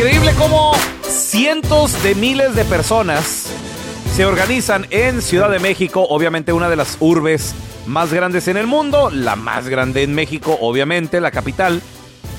[0.00, 0.72] Increíble cómo
[1.02, 3.48] cientos de miles de personas
[4.16, 7.54] se organizan en Ciudad de México, obviamente una de las urbes
[7.86, 11.82] más grandes en el mundo, la más grande en México, obviamente, la capital,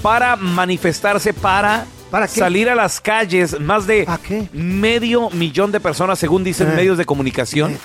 [0.02, 3.60] para manifestarse, para, ¿Para salir a las calles.
[3.60, 4.08] Más de
[4.54, 6.76] medio millón de personas, según dicen Eh.
[6.76, 7.78] medios de comunicación,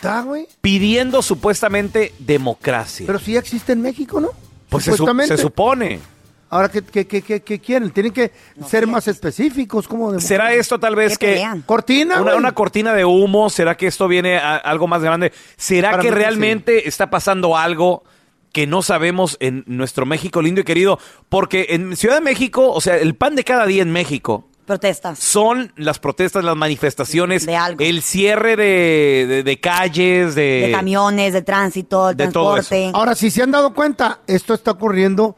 [0.62, 3.04] pidiendo supuestamente democracia.
[3.06, 4.30] Pero si ya existe en México, ¿no?
[4.70, 5.36] pues se, su- Supuestamente.
[5.36, 6.00] se supone.
[6.48, 7.90] Ahora, ¿qué, qué, qué, qué- qué quieren?
[7.90, 8.30] Tienen que
[8.68, 9.88] ser más específicos.
[9.88, 11.62] ¿Cómo de- ¿Será esto tal vez Que pelean.
[11.62, 12.20] ¿Cortina?
[12.20, 15.32] Una, cortina de humo, ¿será que esto viene a algo más grande?
[15.56, 18.04] ¿Será Para que realmente está pasando algo
[18.52, 20.98] que no sabemos en nuestro México lindo y querido?
[21.28, 25.18] Porque en Ciudad de México, o sea, el pan de cada día en México Protestas.
[25.18, 27.84] son las protestas, las manifestaciones, De algo.
[27.84, 30.62] el cierre de, de- de calles, de...
[30.66, 32.90] De camiones, de tránsito, el de todo transporte.
[32.94, 35.36] Ahora, si se han dado cuenta, esto está ocurriendo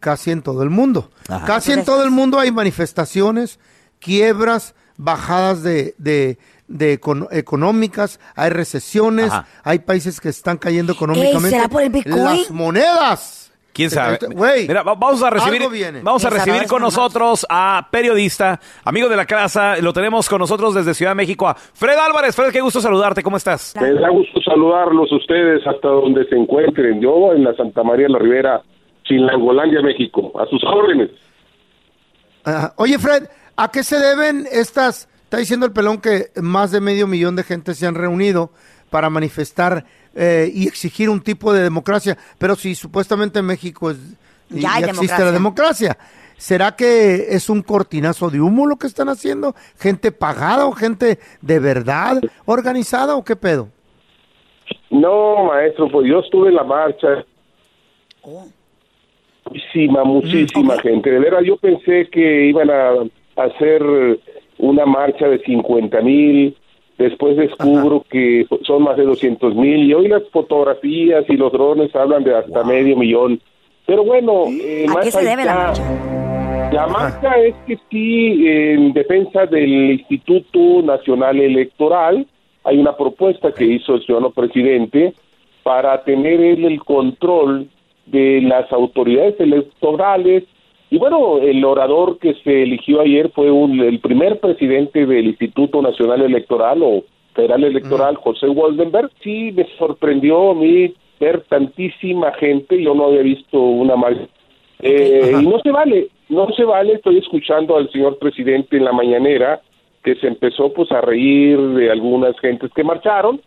[0.00, 1.10] casi en todo el mundo.
[1.28, 1.46] Ajá.
[1.46, 3.60] Casi en todo el mundo hay manifestaciones,
[4.00, 7.00] quiebras, bajadas de, de- de
[7.32, 9.46] económicas, hay recesiones, Ajá.
[9.64, 11.50] hay países que están cayendo económicamente.
[11.50, 12.24] ¿será por el Bitcoin?
[12.24, 13.52] Las monedas.
[13.72, 14.14] ¿Quién sabe?
[14.14, 15.62] Este, Güey, Mira, va- vamos a recibir,
[16.02, 20.74] vamos a recibir con nosotros a periodista, amigo de la casa, lo tenemos con nosotros
[20.74, 22.34] desde Ciudad de México, a Fred Álvarez.
[22.34, 23.74] Fred, qué gusto saludarte, ¿cómo estás?
[23.80, 27.00] Me da gusto saludarlos ustedes hasta donde se encuentren.
[27.00, 28.62] Yo en la Santa María de la Ribera,
[29.10, 30.32] Chilangolandia, México.
[30.40, 31.10] A sus órdenes.
[32.44, 32.72] Ajá.
[32.76, 33.24] Oye, Fred,
[33.56, 35.08] ¿a qué se deben estas?
[35.24, 38.52] Está diciendo el pelón que más de medio millón de gente se han reunido
[38.88, 39.84] para manifestar
[40.14, 43.98] eh, y exigir un tipo de democracia, pero si supuestamente en México es,
[44.48, 45.96] Ya hay existe la democracia,
[46.36, 49.54] ¿será que es un cortinazo de humo lo que están haciendo?
[49.78, 53.68] ¿Gente pagada o gente de verdad organizada o qué pedo?
[54.90, 57.24] No, maestro, pues yo estuve en la marcha.
[59.50, 61.10] Muchísima, muchísima gente.
[61.10, 62.92] De veras, yo pensé que iban a
[63.36, 63.82] hacer
[64.58, 66.56] una marcha de 50 mil.
[66.98, 69.84] Después descubro que son más de 200 mil.
[69.86, 73.40] Y hoy las fotografías y los drones hablan de hasta medio millón.
[73.86, 75.82] Pero bueno, eh, ¿A más qué se debe la marcha?
[76.72, 82.24] La marcha es que sí, en defensa del Instituto Nacional Electoral,
[82.62, 85.14] hay una propuesta que hizo el ciudadano presidente
[85.64, 87.68] para tener él el control
[88.10, 90.44] de las autoridades electorales.
[90.90, 95.80] Y bueno, el orador que se eligió ayer fue un- el primer presidente del Instituto
[95.80, 97.04] Nacional Electoral o
[97.34, 99.10] Federal Electoral, José Waldenberg.
[99.22, 104.26] Sí, me sorprendió a mí ver tantísima gente, yo no había visto una marcha
[104.82, 108.92] eh, y no se vale, no se vale, estoy escuchando al señor presidente en la
[108.92, 109.60] mañanera
[110.02, 113.40] que se empezó pues a reír de algunas gentes que marcharon,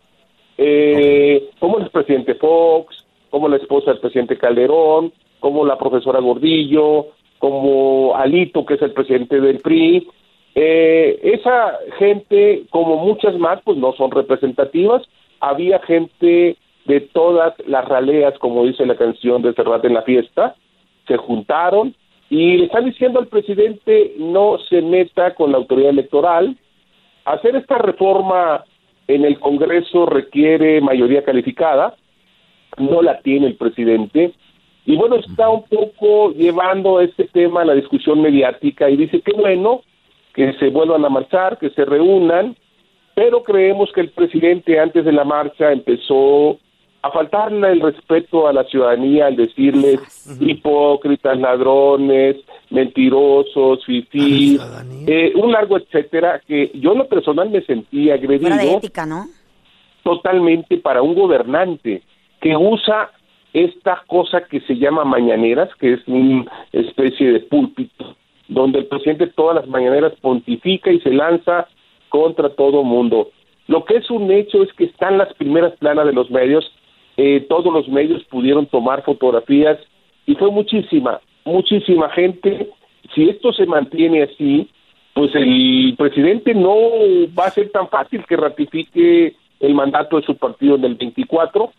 [0.60, 3.03] eh, como el presidente Fox,
[3.34, 7.08] como la esposa del presidente Calderón, como la profesora Gordillo,
[7.40, 10.08] como Alito, que es el presidente del PRI.
[10.54, 15.02] Eh, esa gente, como muchas más, pues no son representativas.
[15.40, 20.56] Había gente de todas las raleas, como dice la canción de Cerrate en la fiesta,
[21.08, 21.96] se juntaron
[22.30, 26.56] y le están diciendo al presidente no se meta con la autoridad electoral.
[27.26, 28.64] Hacer esta reforma
[29.08, 31.96] en el Congreso requiere mayoría calificada,
[32.78, 34.34] no la tiene el presidente,
[34.86, 39.32] y bueno, está un poco llevando este tema a la discusión mediática y dice que
[39.32, 39.82] bueno
[40.34, 42.56] que se vuelvan a marchar, que se reúnan,
[43.16, 46.58] pero creemos que el presidente antes de la marcha empezó
[47.04, 50.00] a faltarle el respeto a la ciudadanía al decirles
[50.40, 52.38] hipócritas, ladrones,
[52.72, 54.60] mentirosos, fifís,
[55.06, 59.06] eh, un largo etcétera, que yo en lo personal me sentí Fuera de agredido ética,
[59.06, 59.28] ¿no?
[60.04, 62.04] totalmente para un gobernante
[62.44, 63.10] que usa
[63.54, 68.18] esta cosa que se llama mañaneras, que es una especie de púlpito,
[68.50, 71.70] donde el presidente todas las mañaneras pontifica y se lanza
[72.10, 73.32] contra todo mundo.
[73.68, 76.70] Lo que es un hecho es que están las primeras planas de los medios,
[77.16, 79.80] eh, todos los medios pudieron tomar fotografías
[80.26, 82.72] y fue muchísima, muchísima gente.
[83.16, 84.70] Si esto se mantiene así,
[85.14, 86.76] pues el presidente no
[87.40, 91.72] va a ser tan fácil que ratifique el mandato de su partido en el 24,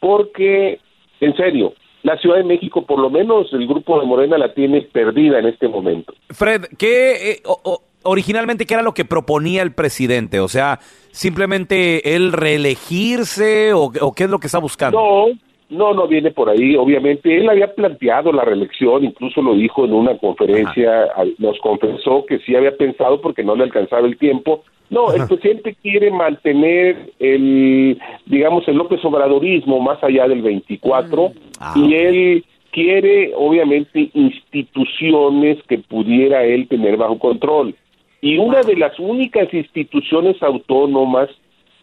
[0.00, 0.80] porque,
[1.20, 4.82] en serio, la Ciudad de México, por lo menos el grupo de Morena, la tiene
[4.82, 6.14] perdida en este momento.
[6.30, 10.38] Fred, ¿qué eh, o- o- originalmente qué era lo que proponía el presidente?
[10.40, 10.78] O sea,
[11.10, 14.98] simplemente él reelegirse o, o qué es lo que está buscando?
[15.00, 15.26] No,
[15.70, 16.76] no, no viene por ahí.
[16.76, 22.38] Obviamente, él había planteado la reelección, incluso lo dijo en una conferencia, nos confesó que
[22.40, 24.64] sí había pensado porque no le alcanzaba el tiempo.
[24.90, 31.74] No, el presidente quiere mantener el, digamos, el López Obradorismo más allá del 24 Ah,
[31.76, 37.74] y él quiere, obviamente, instituciones que pudiera él tener bajo control.
[38.20, 41.28] Y una de las únicas instituciones autónomas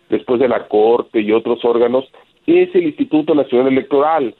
[0.09, 2.05] después de la Corte y otros órganos,
[2.47, 4.35] es el Instituto Nacional Electoral.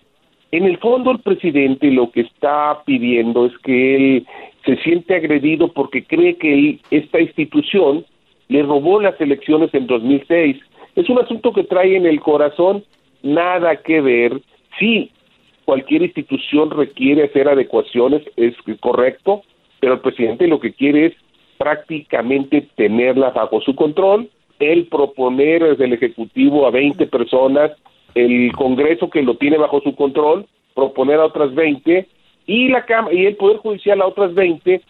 [0.52, 4.28] En el fondo, el presidente lo que está pidiendo es que él
[4.66, 8.06] se siente agredido porque cree que esta institución
[8.48, 10.58] le robó las elecciones en 2006.
[10.96, 12.84] Es un asunto que trae en el corazón
[13.22, 14.40] nada que ver.
[14.80, 15.12] Sí,
[15.66, 19.42] cualquier institución requiere hacer adecuaciones, es correcto,
[19.80, 21.14] pero el presidente lo que quiere es
[21.58, 24.30] prácticamente tenerla bajo su control,
[24.60, 27.72] él proponer desde el Ejecutivo a 20 personas,
[28.16, 32.08] el Congreso que lo tiene bajo su control, proponer a otras 20
[32.48, 34.82] y la y el Poder Judicial a otras 20,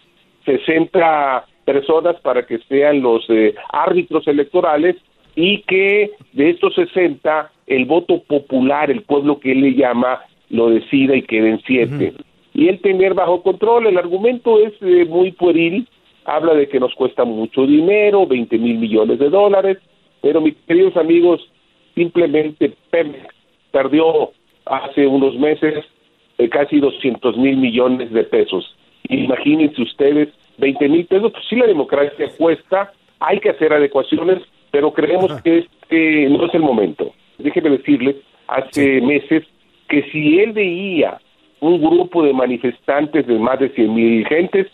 [0.44, 4.96] 60 personas para que sean los eh, árbitros electorales
[5.34, 10.70] y que de estos 60 el voto popular, el pueblo que él le llama, lo
[10.70, 12.14] decida y queden siete.
[12.54, 15.88] Y él tener bajo control, el argumento es eh, muy pueril,
[16.24, 19.78] habla de que nos cuesta mucho dinero, 20 mil millones de dólares,
[20.22, 21.46] pero mis queridos amigos,
[21.96, 23.26] simplemente Pemex
[23.72, 24.30] perdió
[24.66, 25.84] hace unos meses
[26.38, 28.76] eh, casi 200 mil millones de pesos.
[29.08, 30.28] Imagínense ustedes,
[30.58, 35.58] 20 mil pesos, pues sí la democracia cuesta, hay que hacer adecuaciones, pero creemos que
[35.58, 37.12] este no es el momento.
[37.38, 38.16] Déjenme decirles,
[38.46, 39.44] hace meses,
[39.88, 41.18] que si él veía
[41.60, 44.66] un grupo de manifestantes de más de 100 mil gentes,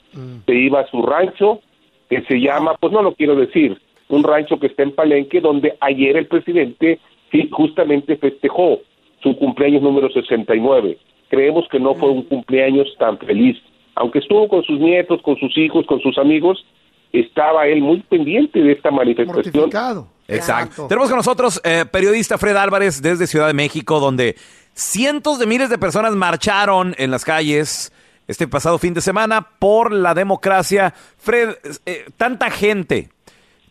[0.47, 1.61] se iba a su rancho,
[2.09, 3.79] que se llama, pues no lo quiero decir,
[4.09, 6.99] un rancho que está en Palenque, donde ayer el presidente
[7.33, 8.79] sí, justamente festejó
[9.23, 10.99] su cumpleaños número 69.
[11.29, 13.57] Creemos que no fue un cumpleaños tan feliz.
[13.95, 16.65] Aunque estuvo con sus nietos, con sus hijos, con sus amigos,
[17.13, 19.55] estaba él muy pendiente de esta manifestación.
[19.55, 20.09] Mortificado.
[20.29, 20.87] Exacto.
[20.89, 24.37] Tenemos con nosotros eh, periodista Fred Álvarez desde Ciudad de México, donde
[24.73, 27.93] cientos de miles de personas marcharon en las calles
[28.29, 30.95] este pasado fin de semana por la democracia.
[31.19, 31.51] Fred,
[31.87, 33.11] eh, tanta gente.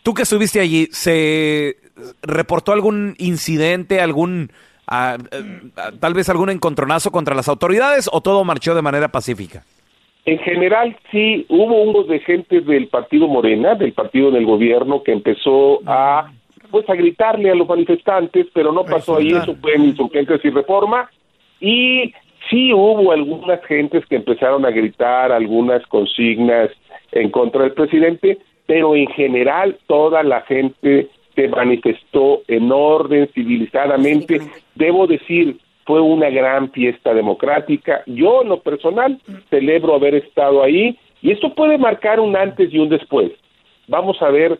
[0.03, 1.77] Tú que estuviste allí, ¿se
[2.21, 4.51] reportó algún incidente, algún,
[4.87, 9.09] ah, eh, ah, tal vez algún encontronazo contra las autoridades o todo marchó de manera
[9.09, 9.63] pacífica?
[10.25, 15.13] En general, sí, hubo uno de gente del partido Morena, del partido del gobierno, que
[15.13, 16.31] empezó a
[16.69, 20.49] pues a gritarle a los manifestantes, pero no pasó ahí, eso fue en insurgentes y
[20.51, 21.09] reforma,
[21.59, 22.13] y
[22.49, 26.69] sí hubo algunas gentes que empezaron a gritar algunas consignas
[27.11, 34.41] en contra del presidente, pero en general toda la gente se manifestó en orden, civilizadamente.
[34.75, 38.03] Debo decir, fue una gran fiesta democrática.
[38.05, 39.19] Yo, en lo personal,
[39.49, 43.31] celebro haber estado ahí y esto puede marcar un antes y un después.
[43.87, 44.59] Vamos a ver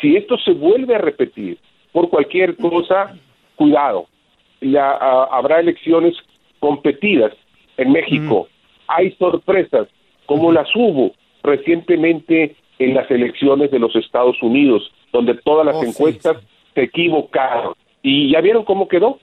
[0.00, 1.58] si esto se vuelve a repetir
[1.92, 3.16] por cualquier cosa,
[3.56, 4.06] cuidado.
[4.60, 6.14] Ya, ah, habrá elecciones
[6.60, 7.32] competidas
[7.76, 8.48] en México.
[8.88, 9.88] Hay sorpresas,
[10.26, 15.82] como las hubo recientemente en las elecciones de los Estados Unidos, donde todas las Oh,
[15.82, 16.36] sí, encuestas
[16.74, 17.74] se equivocaron.
[18.02, 19.18] ¿Y ya vieron cómo quedó?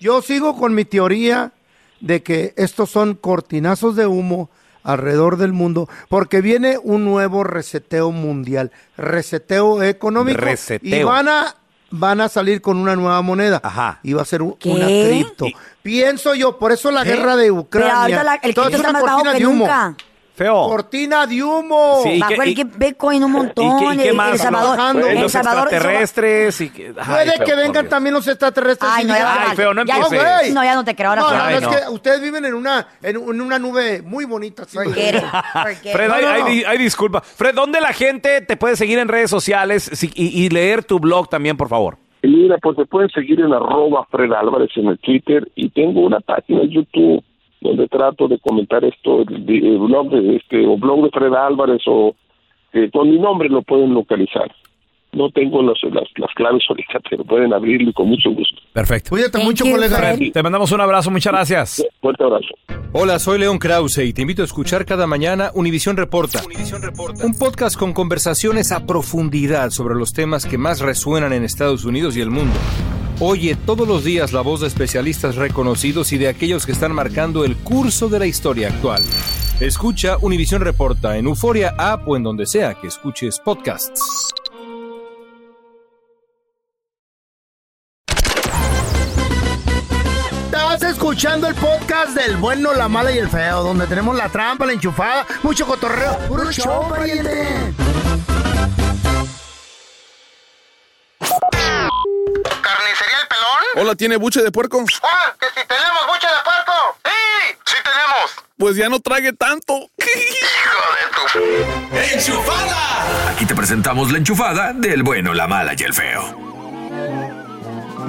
[0.00, 1.52] Yo sigo con mi teoría
[2.00, 4.50] de que estos son cortinazos de humo
[4.84, 11.00] alrededor del mundo, porque viene un nuevo reseteo mundial, reseteo económico, Reseteo.
[11.00, 11.54] y van a
[11.90, 13.98] van a salir con una nueva moneda, Ajá.
[14.02, 14.68] y va a ser un- ¿Qué?
[14.68, 15.46] una cripto.
[15.82, 17.12] Pienso yo, por eso la ¿Qué?
[17.12, 19.96] guerra de Pero Ucrania, ahorita la- el todo es está una cortina de humo, nunca.
[20.38, 20.68] Feo.
[20.68, 22.00] cortina de humo.
[22.04, 22.10] Sí.
[22.10, 23.66] ¿Y Bajó el Bitcoin un montón.
[23.66, 24.32] ¿Y qué, y qué más?
[24.32, 25.06] El Salvador, Trabajando.
[25.08, 26.60] el los Salvador- extraterrestres.
[26.60, 28.90] Y que, ay, Puede feo, que vengan también los extraterrestres.
[28.94, 30.24] Ay, no, ya, Ay, feo, no ya- empieces.
[30.40, 30.52] güey.
[30.52, 31.10] No, ya no te creo.
[31.10, 31.34] Ahora No, sí.
[31.36, 31.70] no, Ay, no, es no.
[31.70, 34.62] que ustedes viven en una, en, en una nube muy bonita.
[34.62, 34.76] así.
[34.78, 35.92] Forget it, forget it.
[35.92, 36.48] Fred, No, hay, no, hay no.
[36.48, 37.20] di- hay disculpa.
[37.20, 40.98] Fred, ¿dónde la gente te puede seguir en redes sociales si- y, y leer tu
[41.00, 41.98] blog también, por favor?
[42.22, 46.18] Mira, pues me pueden seguir en arroba Fred Álvarez en el Twitter y tengo una
[46.20, 47.24] página en YouTube
[47.60, 51.82] donde trato de comentar esto, el, el blog de este, o blog de Fred Álvarez
[51.86, 52.14] o
[52.72, 54.50] eh, con mi nombre lo pueden localizar.
[55.12, 58.60] No tengo los, las, las claves ahorita, pero pueden abrirlo y con mucho gusto.
[58.72, 59.10] Perfecto.
[59.10, 59.96] Cuídate mucho, you, colega.
[59.96, 60.32] Fred.
[60.32, 61.86] Te mandamos un abrazo, muchas gracias.
[62.00, 62.54] Fuerte abrazo.
[62.92, 66.40] Hola, soy León Krause y te invito a escuchar cada mañana Univisión Reporta.
[67.24, 72.16] Un podcast con conversaciones a profundidad sobre los temas que más resuenan en Estados Unidos
[72.16, 72.54] y el mundo.
[73.20, 77.44] Oye todos los días la voz de especialistas reconocidos y de aquellos que están marcando
[77.44, 79.02] el curso de la historia actual.
[79.58, 84.32] Escucha Univisión Reporta en Euforia App o en donde sea que escuches podcasts.
[90.44, 94.64] Estás escuchando el podcast del bueno, la mala y el feo, donde tenemos la trampa,
[94.64, 96.18] la enchufada, mucho cotorreo.
[96.28, 97.74] ¡Puro show, pariente!
[102.88, 103.84] ¿Carnicería El Pelón?
[103.84, 104.82] Hola, ¿tiene buche de puerco?
[105.02, 106.72] ¡Ah, que si tenemos buche de puerco!
[107.04, 108.44] ¡Sí, sí tenemos!
[108.56, 109.74] Pues ya no trague tanto.
[109.98, 112.40] ¡Hijo de tu...
[113.34, 116.48] Aquí te presentamos la enchufada del bueno, la mala y el feo.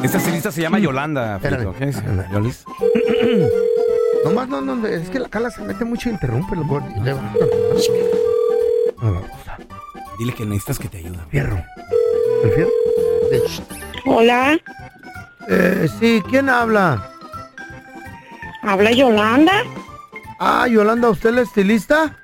[0.02, 1.36] Esta estilista se llama Yolanda.
[1.36, 1.74] Espérame.
[1.78, 1.98] ¿Qué es?
[2.32, 2.64] Yolis.
[4.24, 6.60] Nomás no, no, es que la cala se mete mucho y interrumpe a-
[10.18, 11.20] Dile que necesitas que te ayude.
[11.30, 11.62] Fierro.
[12.44, 12.72] ¿El fierro?
[14.06, 14.60] Hola,
[15.48, 17.04] Eh, sí, ¿quién habla?
[18.62, 19.64] habla Yolanda.
[20.40, 22.18] Ah, Yolanda, ¿usted es la estilista?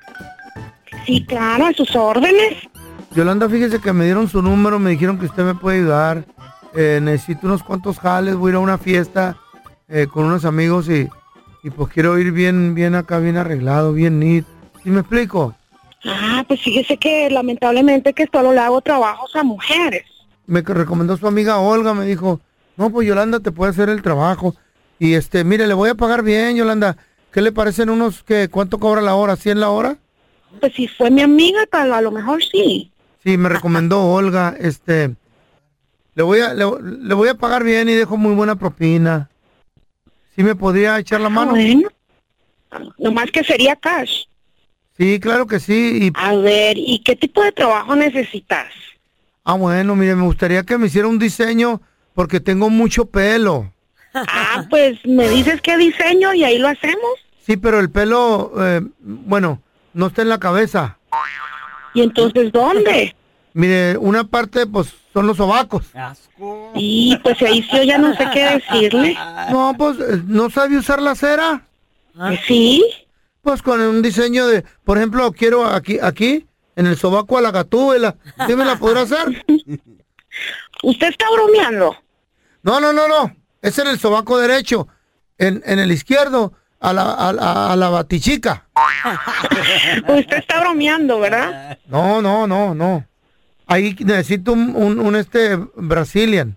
[1.06, 2.54] Sí, claro, a sus órdenes.
[3.14, 6.24] Yolanda, fíjese que me dieron su número, me dijeron que usted me puede ayudar.
[6.74, 9.36] Eh, necesito unos cuantos jales, voy a ir a una fiesta
[9.88, 11.08] eh, con unos amigos y,
[11.64, 14.44] y pues quiero ir bien, bien acá, bien arreglado, bien neat.
[14.84, 15.54] ¿Sí me explico?
[16.04, 20.04] Ah, pues fíjese que lamentablemente que solo le hago trabajos a mujeres.
[20.46, 22.40] Me recomendó su amiga Olga, me dijo,
[22.76, 24.54] no, pues Yolanda te puede hacer el trabajo.
[24.98, 26.96] Y este, mire, le voy a pagar bien, Yolanda.
[27.32, 29.34] ¿Qué le parecen unos que cuánto cobra la hora?
[29.36, 29.96] ¿100 la hora?
[30.60, 32.90] Pues si fue mi amiga, tal, a lo mejor sí.
[33.22, 35.14] Sí, me recomendó Olga, este,
[36.14, 39.28] le voy a, le, le voy a pagar bien y dejo muy buena propina.
[40.34, 41.50] ¿Sí me podría echar la Ah, mano?
[41.52, 41.88] bueno.
[42.98, 44.24] Nomás que sería cash.
[44.96, 45.98] Sí, claro que sí.
[46.06, 48.68] Y, A ver, ¿y qué tipo de trabajo necesitas?
[49.46, 51.80] Ah, bueno, mire, me gustaría que me hiciera un diseño
[52.14, 53.72] porque tengo mucho pelo.
[54.12, 57.10] Ah, pues me dices qué diseño y ahí lo hacemos.
[57.44, 59.62] Sí, pero el pelo, eh, bueno,
[59.92, 60.98] no está en la cabeza.
[61.94, 63.14] ¿Y entonces dónde?
[63.52, 65.86] Mire, una parte, pues, son los sobacos.
[66.74, 69.16] Y pues ahí sí yo ya no sé qué decirle.
[69.50, 71.66] No, pues, eh, ¿no sabe usar la cera?
[72.14, 72.84] Pues sí.
[73.42, 76.45] Pues con un diseño de, por ejemplo, quiero aquí, aquí,
[76.76, 78.16] en el sobaco a la gatúbela.
[78.46, 79.44] ¿Sí me la podrá hacer?
[80.82, 81.96] ¿Usted está bromeando?
[82.62, 83.34] No, no, no, no.
[83.62, 84.86] Es en el sobaco derecho.
[85.38, 88.66] En, en el izquierdo, a la, a, la- a la batichica.
[90.08, 91.78] Usted está bromeando, ¿verdad?
[91.86, 93.04] No, no, no, no.
[93.66, 96.56] Ahí necesito un, un, un, este Brazilian.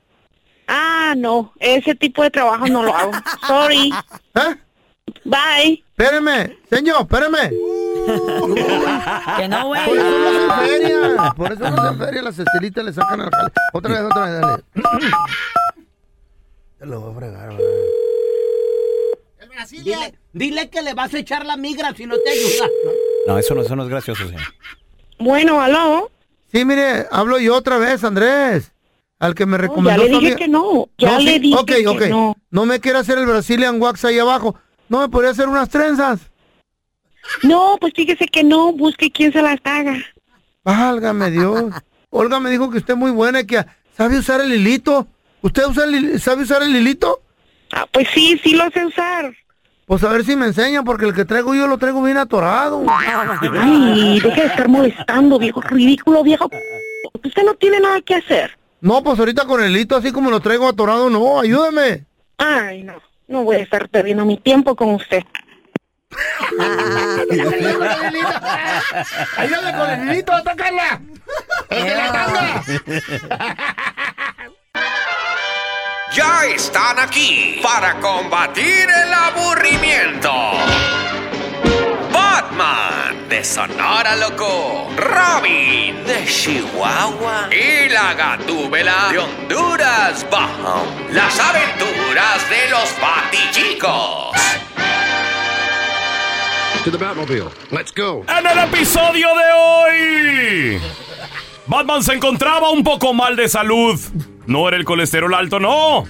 [0.68, 3.12] Ah, no, ese tipo de trabajo no lo hago.
[3.48, 3.92] Sorry.
[4.36, 4.56] ¿Eh?
[5.26, 5.84] Bye.
[5.98, 7.52] Espéreme, señor, espéreme.
[9.38, 9.86] Que no, güey.
[9.86, 11.34] Por eso no se feria.
[11.36, 12.22] Por eso no se feria.
[12.22, 13.52] Las estelitas le sacan al jale.
[13.74, 14.64] Otra vez, otra vez, dale.
[16.80, 17.66] Te lo voy a fregar, güey.
[19.72, 22.70] Dile, dile que le vas a echar la migra si no te ayuda.
[23.28, 24.42] No, eso no, eso no es gracioso, señor.
[25.20, 26.10] Bueno, aló.
[26.52, 28.72] Sí, mire, hablo yo otra vez, Andrés.
[29.20, 30.88] Al que me No, recomendó ya le dije que no.
[30.98, 32.02] Ya No, le sí, dije ok, que ok.
[32.10, 32.38] no.
[32.52, 34.56] No me quiere hacer el Brazilian wax ahí abajo.
[34.88, 36.22] ¿No me podría hacer unas trenzas?
[37.44, 38.74] No, pues fíjese que no.
[38.74, 39.98] Busque quién se las haga.
[40.64, 41.66] Válgame Dios.
[42.10, 45.08] Olga me dijo que usted es muy buena y que sabe usar el hilito.
[45.42, 47.22] ¿Usted usa el sabe usar el hilito?
[47.72, 49.34] Ah, pues sí, sí lo sé usar.
[49.86, 52.84] Pues a ver si me enseña, porque el que traigo yo lo traigo bien atorado.
[52.88, 56.50] Ay, deje de estar molestando, viejo ridículo, viejo.
[57.24, 58.58] Usted no tiene nada que hacer.
[58.82, 62.06] No, pues ahorita con el hilito así como lo traigo atorado, no, ayúdame.
[62.38, 62.94] Ay, no.
[63.28, 65.24] No voy a estar perdiendo mi tiempo con usted.
[69.38, 71.00] Ayúdame con el hilito, atácala.
[71.70, 72.64] El de la tanga.
[76.12, 80.32] Ya están aquí para combatir el aburrimiento.
[82.12, 90.84] Batman de Sonora Loco, Robin de Chihuahua y la Gatúbela de Honduras Bajo.
[91.12, 94.36] Las aventuras de los Batichicos.
[96.84, 97.50] To the Batmobile.
[97.72, 98.24] Let's go.
[98.28, 100.82] En el episodio de hoy,
[101.68, 104.00] Batman se encontraba un poco mal de salud.
[104.48, 106.06] No era el colesterol alto, no.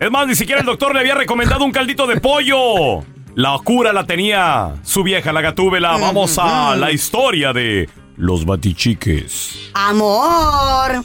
[0.00, 3.04] Es más, ni siquiera el doctor le había recomendado un caldito de pollo.
[3.36, 5.96] La cura la tenía su vieja la gatúbela.
[5.98, 9.70] Vamos a la historia de los batichiques.
[9.74, 11.04] Amor.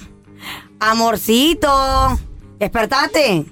[0.80, 2.20] Amorcito.
[2.58, 3.46] Despertate.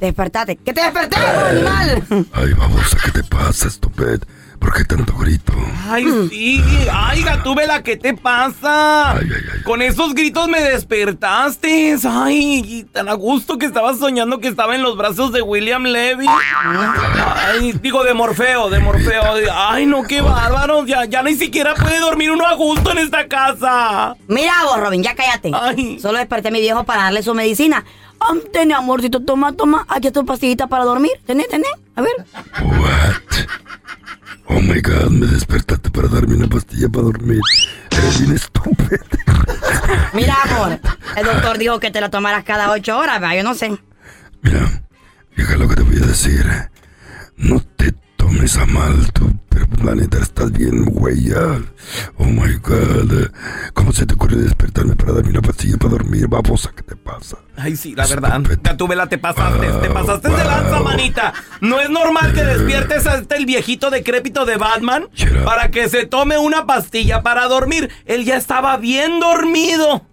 [0.00, 0.56] Despertate.
[0.56, 2.02] ¿Qué te desperté, animal?
[2.32, 4.22] Ay, babosa, ¿qué te pasa, estupid?
[4.64, 5.52] ¿Por qué tanto grito?
[5.90, 6.64] Ay, sí.
[6.90, 9.14] Ay, Gatúbela, ¿qué te pasa?
[9.62, 11.98] Con esos gritos me despertaste.
[12.08, 15.82] Ay, y tan a gusto que estaba soñando que estaba en los brazos de William
[15.82, 16.24] Levy.
[16.26, 19.22] Ay, digo, de Morfeo, de Morfeo.
[19.52, 20.86] Ay, no, qué bárbaro.
[20.86, 24.16] Ya, ya ni siquiera puede dormir uno a gusto en esta casa.
[24.28, 25.50] Mira vos, Robin, ya cállate.
[26.00, 27.84] Solo desperté a mi viejo para darle su medicina.
[28.20, 29.84] Um, tené, amorcito, toma, toma.
[29.88, 31.12] Aquí está tu pastillita para dormir.
[31.26, 31.66] Tené, tené.
[31.96, 32.12] A ver.
[34.46, 37.40] Oh my god, me despertaste para darme una pastilla para dormir.
[37.90, 39.04] Eres bien estúpido.
[40.12, 40.80] Mira, amor.
[41.16, 43.36] El doctor dijo que te la tomaras cada ocho horas, ¿verdad?
[43.36, 43.76] Yo no sé.
[45.32, 46.46] Fíjate lo que te voy a decir.
[47.36, 49.30] No te tomes a mal, tú,
[49.74, 51.32] pero la neta estás bien, güey.
[52.18, 53.30] Oh my god.
[53.72, 56.72] ¿Cómo se te ocurre despertarme para darme una pastilla para dormir, babosa?
[56.74, 57.38] ¿Qué te pasa?
[57.56, 58.40] Ay, sí, la verdad.
[58.62, 59.66] Gatúbela, te pasaste.
[59.66, 61.32] Te pasaste de lanza, manita.
[61.60, 65.08] No es normal que despiertes a este el viejito decrépito de Batman
[65.44, 67.90] para que se tome una pastilla para dormir.
[68.06, 70.06] Él ya estaba bien dormido.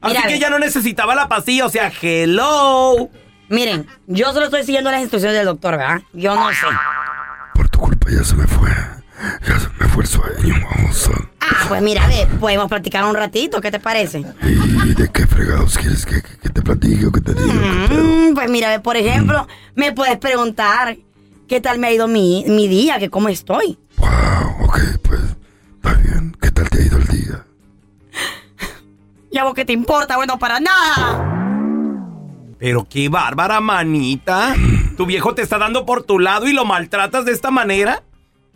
[0.00, 1.66] Así Mira, que ya no necesitaba la pastilla.
[1.66, 3.10] O sea, hello.
[3.48, 6.02] Miren, yo solo estoy siguiendo las instrucciones del doctor, ¿verdad?
[6.12, 6.66] Yo no sé.
[8.08, 8.70] Ya se me fue.
[9.46, 11.12] Ya se me fue el sueño, babosa.
[11.40, 14.24] Ah, pues mira, ve, podemos platicar un ratito, ¿qué te parece?
[14.42, 17.54] ¿Y de qué fregados quieres que, que- que te platique o que te diga?
[17.54, 20.96] Mm, pues mira, ve, por ejemplo, me puedes preguntar
[21.48, 23.78] qué tal me ha ido mi, mi día, que cómo estoy.
[26.40, 27.44] ¿Qué tal te ha ido el día?
[29.30, 30.16] ¿Y a vos qué te importa?
[30.16, 31.32] Bueno, para nada.
[32.58, 34.54] Pero qué bárbara, manita.
[34.96, 38.02] ¿Tu viejo te está dando por tu lado y lo maltratas de esta manera?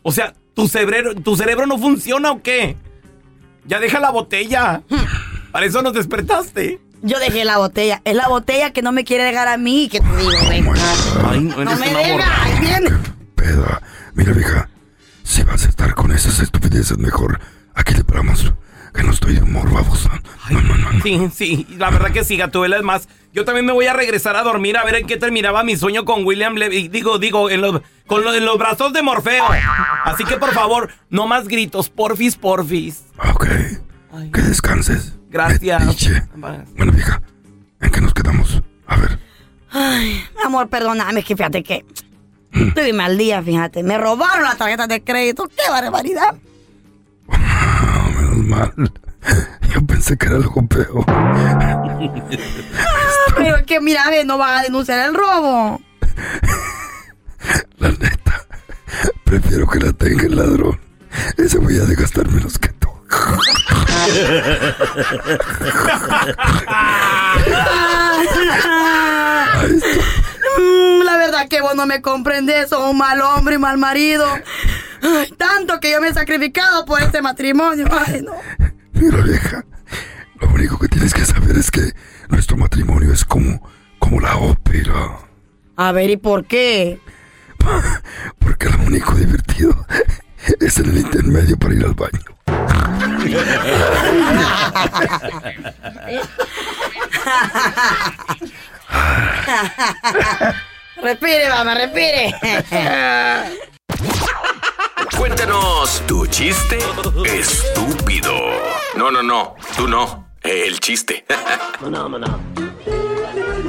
[0.03, 2.77] O sea, ¿tu cerebro, ¿tu cerebro no funciona o qué?
[3.67, 4.83] Ya deja la botella.
[5.53, 6.81] Para eso nos despertaste.
[7.03, 8.03] Yo dejé la botella.
[8.05, 10.73] Es la botella que no me quiere dejar a mí, que te digo.
[11.27, 12.91] Ay, no, me deja, ahí viene.
[13.35, 13.81] Peda.
[14.15, 14.69] Mira, vieja.
[15.23, 17.41] Si vas a estar con esas estupideces, mejor
[17.75, 18.53] aquí le paramos.
[18.95, 20.11] Que no estoy de humor, babosa.
[21.03, 22.77] Sí, sí, la verdad que sí, Gatuela.
[22.77, 25.63] Es más, yo también me voy a regresar a dormir a ver en qué terminaba
[25.63, 26.89] mi sueño con William Levy.
[26.89, 29.45] Digo, digo, en los, con lo- en los brazos de Morfeo.
[30.05, 33.05] Así que por favor, no más gritos, porfis, porfis.
[33.33, 33.47] Ok.
[34.33, 35.15] Que descanses.
[35.31, 35.83] Gracias.
[36.35, 37.23] Bueno, vieja.
[37.81, 38.61] ¿En qué nos quedamos?
[39.71, 41.85] Ay, amor, perdóname, es que fíjate que
[42.53, 43.85] estoy mal día, fíjate.
[43.85, 45.47] Me robaron las tarjetas de crédito.
[45.49, 46.35] ¡Qué barbaridad!
[48.41, 48.73] Mal.
[49.75, 51.05] Yo pensé que era algo peor.
[53.37, 55.81] Pero es que, mira, no van a denunciar el robo.
[59.25, 60.81] Prefiero que la tenga el ladrón.
[61.37, 62.89] Ese voy a gastar menos que tú.
[70.59, 74.27] Mm, La verdad que vos no me comprendes, sos un mal hombre y mal marido.
[75.03, 77.87] Ay, tanto que yo me he sacrificado por este matrimonio.
[77.91, 78.35] Ay, no.
[78.93, 79.65] Mira, vieja.
[80.41, 81.93] Lo único que tienes que saber es que
[82.29, 83.63] nuestro matrimonio es como,
[83.99, 85.19] como la ópera.
[85.77, 87.01] A ver, ¿y por qué?
[88.39, 89.87] Porque lo único divertido
[90.61, 92.21] es en el intermedio para ir al baño.
[101.03, 102.35] respire, mamá, respire.
[105.17, 106.79] Cuéntanos tu chiste
[107.27, 108.33] estúpido.
[108.97, 110.27] No, no, no, tú no.
[110.43, 111.25] El chiste.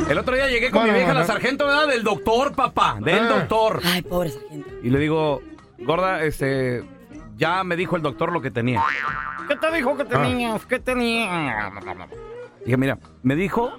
[0.10, 1.88] El otro día llegué con mi vieja, la sargento, ¿verdad?
[1.88, 2.98] Del doctor, papá.
[3.00, 3.82] Del doctor.
[3.84, 4.70] Ay, pobre sargento.
[4.84, 5.42] Y le digo,
[5.80, 6.84] gorda, este.
[7.38, 8.84] Ya me dijo el doctor lo que tenía.
[9.48, 10.66] ¿Qué te dijo que tenías?
[10.66, 11.74] ¿Qué tenías?
[12.66, 13.72] Dije, mira, me dijo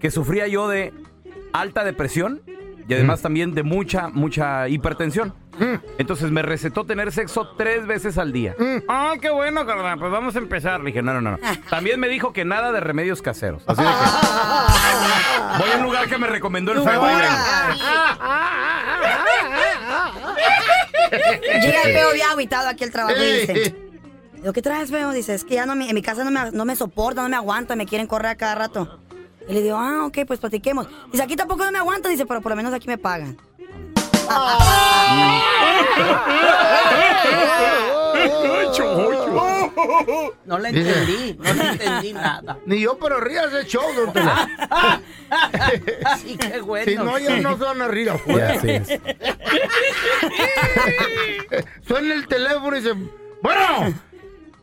[0.00, 0.92] que sufría yo de
[1.52, 2.42] alta depresión
[2.88, 5.34] y además también de mucha, mucha hipertensión.
[5.98, 8.54] Entonces me recetó tener sexo tres veces al día.
[8.88, 9.96] Ah, qué bueno, gorda.
[9.96, 10.80] Pues vamos a empezar.
[10.80, 11.38] Le dije, no, no, no.
[11.70, 13.62] También me dijo que nada de remedios caseros.
[13.66, 13.94] Así de que
[15.62, 17.06] voy a un lugar que me recomendó el vengo.
[21.10, 23.76] Llega el feo bien aguitado aquí al trabajo y dice...
[24.42, 25.10] ¿Lo que traes, feo?
[25.10, 27.28] Dice, es que ya no me- en mi casa no me, no me soporta, no
[27.28, 29.00] me aguanta, me quieren correr a cada rato.
[29.48, 30.86] Y le digo, ah, ok, pues platiquemos.
[31.10, 33.36] Dice, aquí tampoco no me aguanta, dice, pero por lo menos aquí me pagan.
[40.44, 42.58] No le entendí, no le entendí nada.
[42.66, 45.00] Ni yo, pero rías de show, don Tela.
[46.22, 46.86] Sí, qué bueno.
[46.90, 48.54] Si no, ya no se van a rir afuera.
[51.86, 52.94] Suena el teléfono y dice,
[53.42, 53.94] bueno,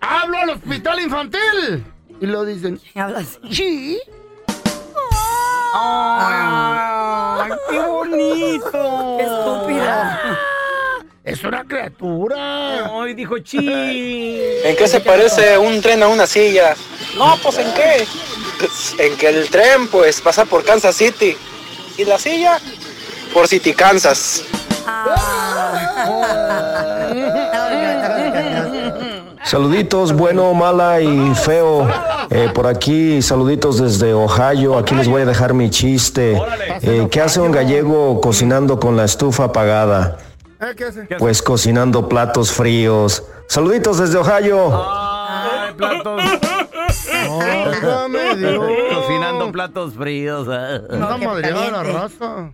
[0.02, 1.86] hablo al hospital infantil.
[2.20, 3.38] Y lo dicen, Habla así.
[3.52, 4.00] sí.
[5.78, 9.18] ¡Ay, qué bonito!
[9.18, 10.40] Qué estúpida.
[11.24, 13.02] Es una criatura.
[13.02, 14.40] Ay, dijo chi.
[14.64, 16.76] ¿En qué se parece un tren a una silla?
[17.18, 18.08] No, pues ¿en qué?
[19.00, 21.36] En que el tren pues pasa por Kansas City
[21.98, 22.60] y la silla
[23.34, 24.44] por City, Kansas.
[29.46, 31.88] Saluditos, bueno, mala y feo.
[32.32, 34.78] Eh, por aquí, saluditos desde Ohio.
[34.78, 36.42] Aquí les voy a dejar mi chiste.
[36.82, 40.18] Eh, ¿Qué hace un gallego cocinando con la estufa apagada?
[40.60, 41.08] ¿Eh, ¿Qué hace?
[41.20, 43.24] Pues cocinando platos fríos.
[43.48, 44.72] Saluditos desde Ohio.
[44.74, 46.22] Ay, platos.
[48.96, 50.48] Cocinando platos fríos.
[50.50, 50.82] ah.
[50.90, 52.52] La raza.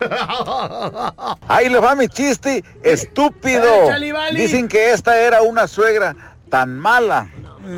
[1.48, 3.86] Ahí le va mi chiste, estúpido.
[3.88, 4.40] Vale.
[4.40, 6.16] Dicen que esta era una suegra
[6.48, 7.28] tan mala,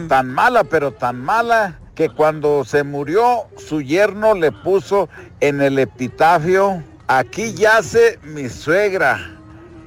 [0.08, 5.08] tan mala, pero tan mala, que cuando se murió, su yerno le puso
[5.40, 9.18] en el epitafio, aquí yace mi suegra,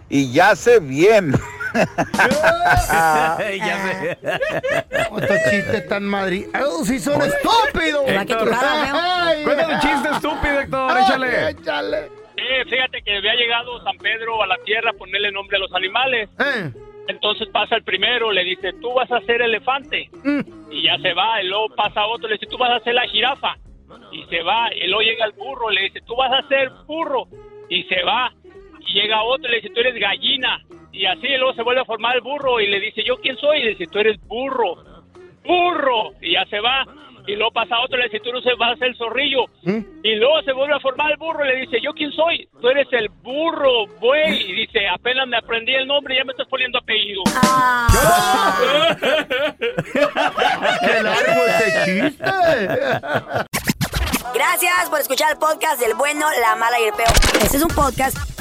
[0.10, 1.34] y yace bien.
[1.74, 4.17] ya sé.
[4.91, 6.50] Estos chistes tan madri...
[6.65, 8.04] ¡Oh, sí son estúpidos!
[9.43, 10.98] Cuéntame un chiste estúpido, Héctor.
[11.00, 11.50] Échale.
[11.50, 12.24] Échale.
[12.47, 15.73] Eh, fíjate que había llegado San Pedro a la tierra a ponerle nombre a los
[15.73, 16.29] animales.
[16.39, 16.71] Eh.
[17.08, 20.10] Entonces pasa el primero, le dice, tú vas a ser elefante.
[20.23, 20.71] Mm.
[20.71, 21.41] Y ya se va.
[21.41, 23.55] Y luego pasa otro, le dice, tú vas a ser la jirafa.
[24.12, 24.73] Y se va.
[24.73, 27.27] Y luego llega el burro, le dice, tú vas a ser burro.
[27.69, 28.31] Y se va.
[28.79, 30.62] Y llega otro, le dice, tú eres gallina.
[30.91, 33.38] Y así y luego se vuelve a formar el burro y le dice, ¿yo quién
[33.38, 33.60] soy?
[33.60, 34.77] Y le dice, tú eres burro.
[35.43, 36.13] ¡Burro!
[36.21, 36.86] Y ya se va.
[37.27, 39.45] Y luego pasa otro, le dice, tú no se vas a ser el zorrillo.
[40.03, 42.47] Y luego se vuelve a formar el burro y le dice, ¿yo quién soy?
[42.61, 44.43] Tú eres el burro, buey.
[44.49, 47.23] Y dice, apenas me aprendí el nombre y ya me estás poniendo apellido.
[50.81, 52.25] ¡Qué largo ese chiste!
[54.33, 57.13] Gracias por escuchar el podcast del bueno, la mala y el peor.
[57.41, 58.35] Este es un podcast